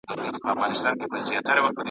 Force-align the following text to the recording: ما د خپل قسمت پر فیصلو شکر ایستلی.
ما 0.07 0.15
د 0.33 0.37
خپل 0.43 0.65
قسمت 0.73 0.97
پر 0.99 1.07
فیصلو 1.11 1.35
شکر 1.37 1.57
ایستلی. 1.57 1.79